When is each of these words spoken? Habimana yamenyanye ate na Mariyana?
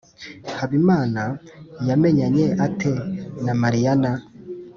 Habimana 0.59 1.23
yamenyanye 1.87 2.45
ate 2.65 2.93
na 3.45 3.53
Mariyana? 3.61 4.11